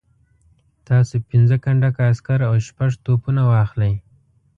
[0.87, 3.93] تاسو پنځه کنډکه عسکر او شپږ توپونه واخلئ.